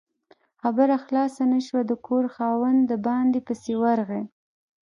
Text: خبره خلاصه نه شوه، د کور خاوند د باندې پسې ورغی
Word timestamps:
خبره 0.61 0.95
خلاصه 1.05 1.43
نه 1.53 1.59
شوه، 1.67 1.81
د 1.87 1.91
کور 2.07 2.25
خاوند 2.35 2.79
د 2.85 2.93
باندې 3.05 3.39
پسې 3.47 3.73
ورغی 3.83 4.23